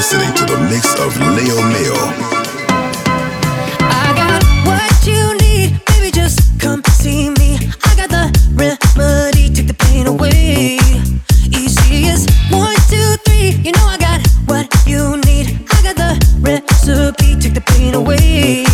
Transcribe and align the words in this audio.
listening 0.00 0.32
to 0.32 0.46
the 0.46 0.58
mix 0.70 0.94
of 0.98 1.14
Leo 1.36 1.60
Mayo. 1.72 1.94
I 3.84 4.14
got 4.16 4.42
what 4.64 5.06
you 5.06 5.36
need, 5.44 5.78
baby, 5.84 6.10
just 6.10 6.58
come 6.58 6.82
see 6.84 7.28
me. 7.28 7.58
I 7.84 7.94
got 7.96 8.08
the 8.08 8.32
remedy, 8.54 9.52
take 9.52 9.66
the 9.66 9.74
pain 9.74 10.06
away. 10.06 10.78
Easy 11.52 12.08
as 12.08 12.26
one, 12.50 12.74
two, 12.88 13.10
three. 13.26 13.60
You 13.62 13.72
know 13.72 13.86
I 13.94 13.98
got 13.98 14.26
what 14.46 14.66
you 14.86 15.18
need. 15.28 15.68
I 15.70 15.82
got 15.82 15.96
the 15.96 16.12
recipe, 16.40 17.38
take 17.38 17.52
the 17.52 17.60
pain 17.60 17.92
away. 17.92 18.69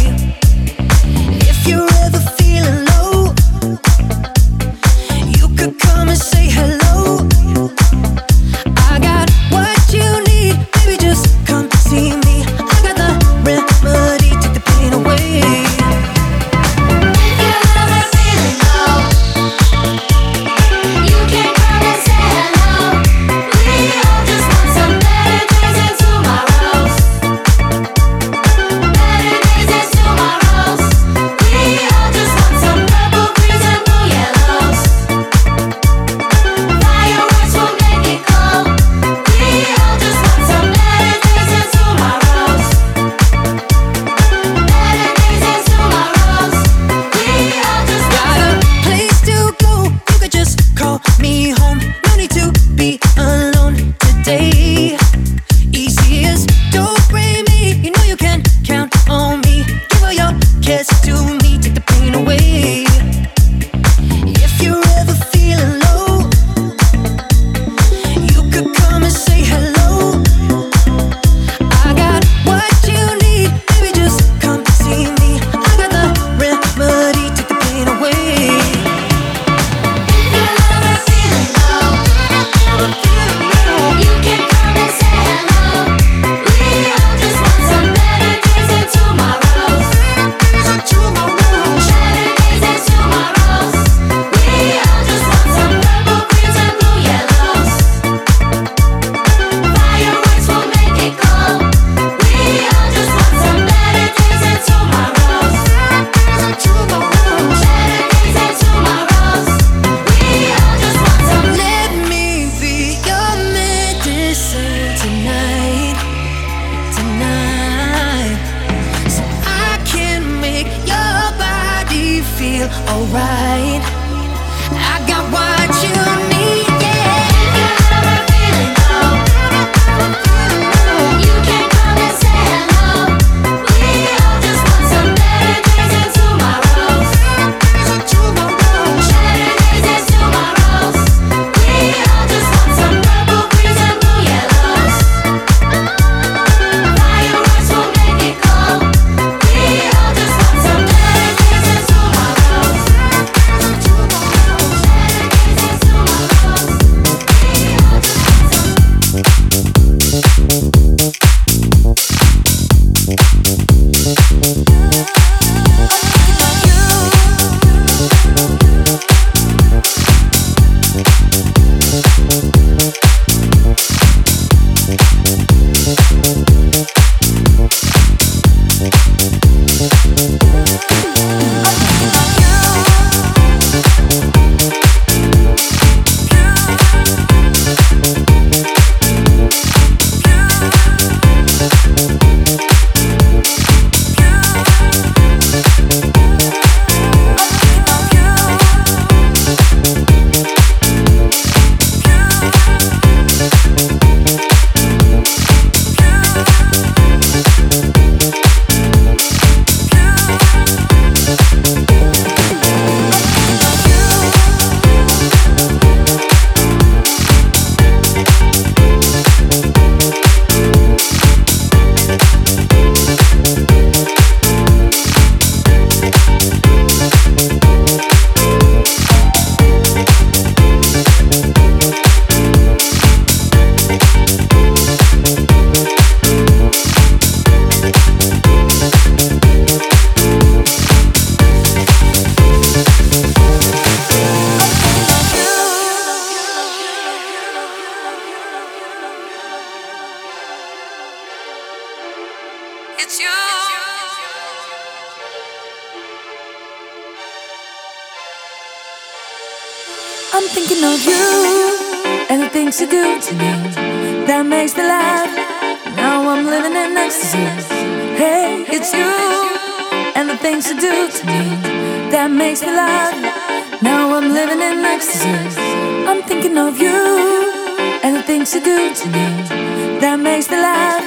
That 279.05 280.19
makes 280.19 280.47
the 280.47 280.57
life. 280.57 281.05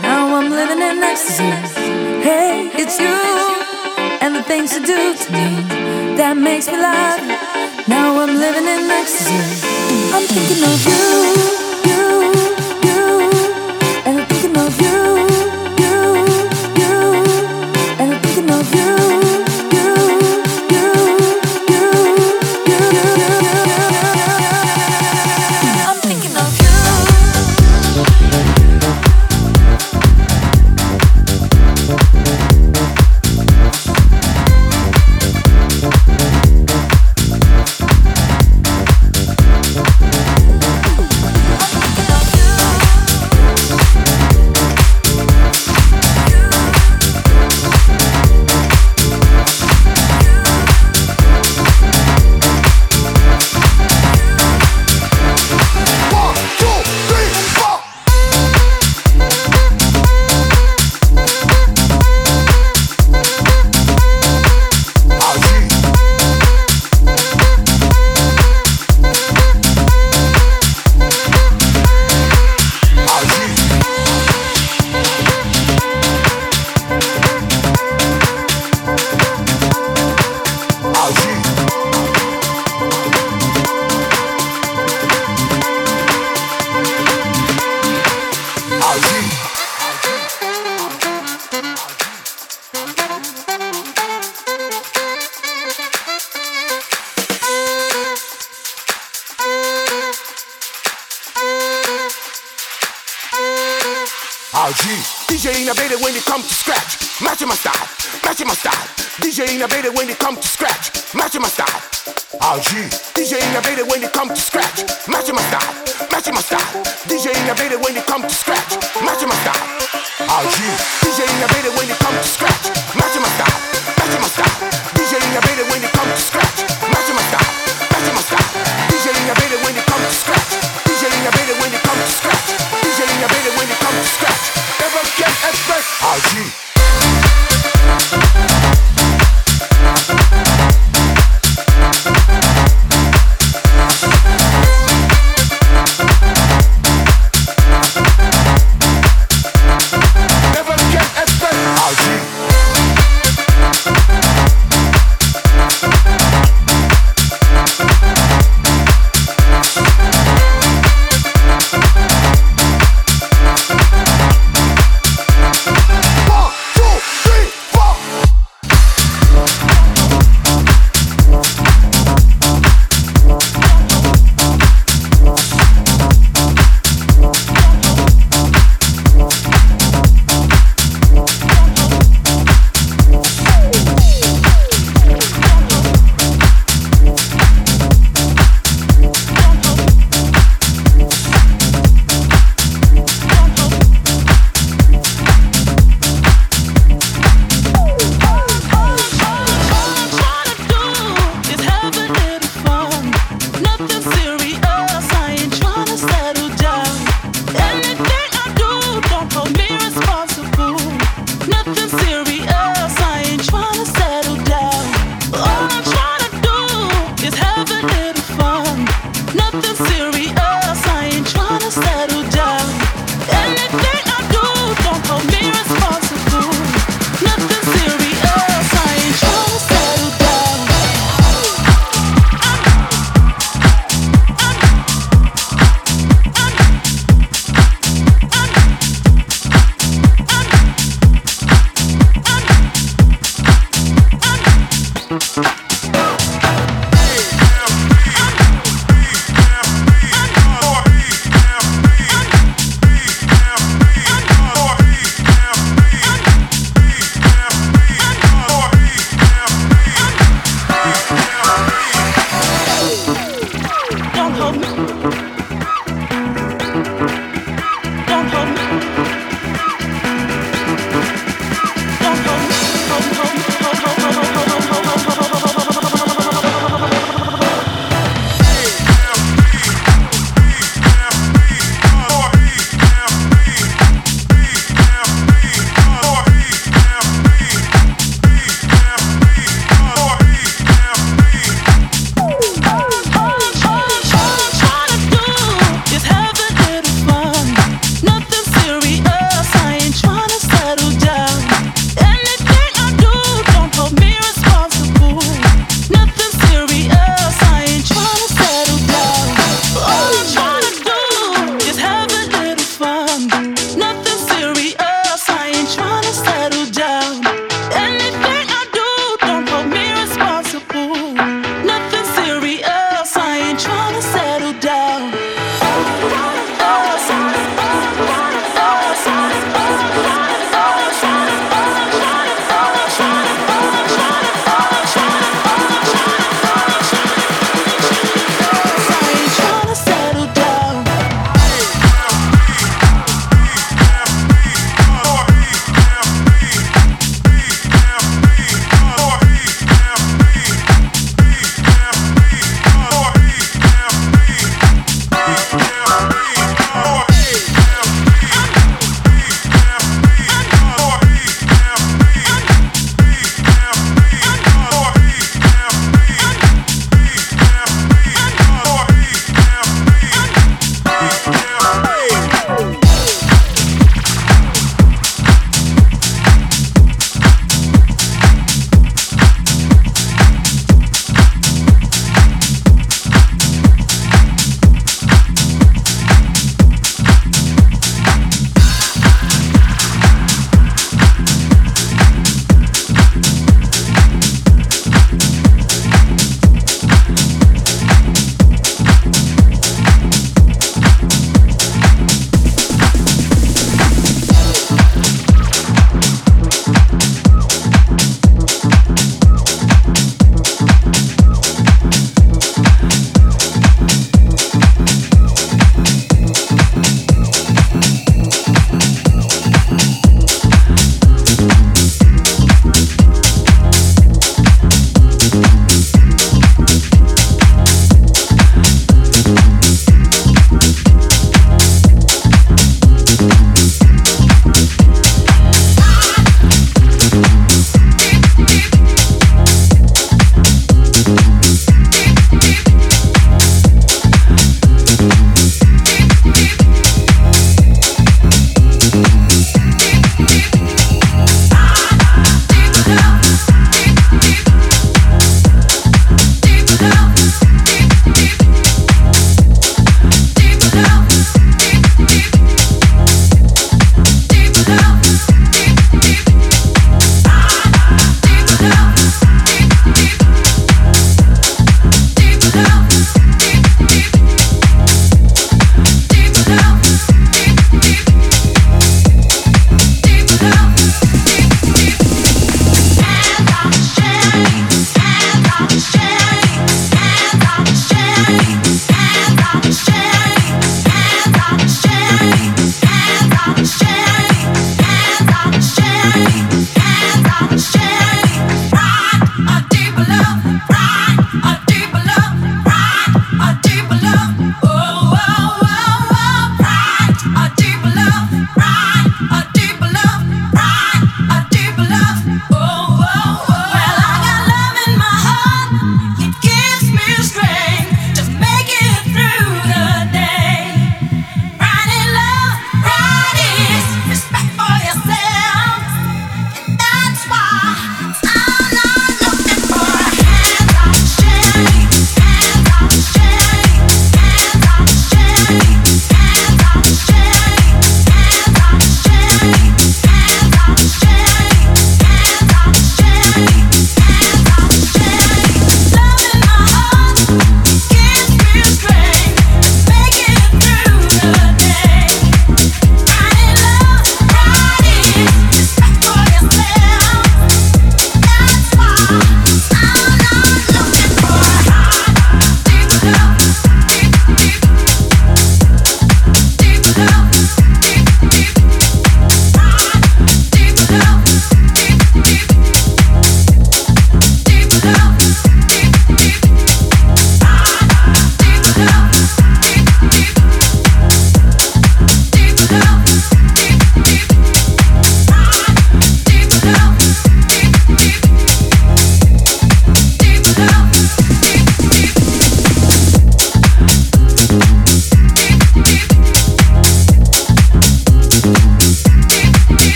Now 0.00 0.34
I'm 0.36 0.48
living 0.50 0.80
in 0.80 1.02
ecstasy. 1.02 1.44
Hey, 2.24 2.70
it's 2.72 2.98
you 2.98 3.16
and 4.24 4.34
the 4.34 4.42
things 4.42 4.72
you 4.72 4.80
do 4.80 5.14
to 5.14 5.32
me. 5.32 6.16
That 6.16 6.36
makes 6.38 6.68
me 6.68 6.78
laugh. 6.78 7.20
Now 7.86 8.18
I'm 8.20 8.34
living 8.34 8.64
in 8.64 8.90
ecstasy. 8.90 9.68
I'm 10.14 10.24
thinking 10.24 10.64
of 10.64 10.86
you. 10.86 11.07